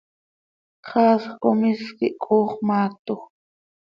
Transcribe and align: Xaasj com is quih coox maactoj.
Xaasj 0.87 1.23
com 1.41 1.59
is 1.69 1.81
quih 1.97 2.17
coox 2.23 2.49
maactoj. 2.67 3.21